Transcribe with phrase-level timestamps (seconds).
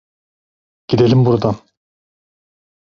[0.87, 1.55] Gidelim buradan!